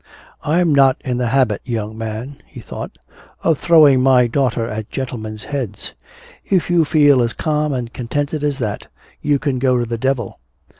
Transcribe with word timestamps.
"I'm 0.43 0.73
not 0.73 0.97
in 1.01 1.17
the 1.19 1.27
habit, 1.27 1.61
young 1.63 1.95
man," 1.95 2.37
he 2.47 2.59
thought, 2.59 2.97
"of 3.43 3.59
throwing 3.59 4.01
my 4.01 4.25
daughter 4.25 4.67
at 4.67 4.89
gentlemen's 4.89 5.43
heads. 5.43 5.93
If 6.43 6.71
you 6.71 6.85
feel 6.85 7.21
as 7.21 7.33
calm 7.33 7.71
and 7.71 7.93
contented 7.93 8.43
as 8.43 8.57
that 8.57 8.87
you 9.21 9.37
can 9.37 9.59
go 9.59 9.77
to 9.77 9.85
the 9.85 9.99
devil! 9.99 10.39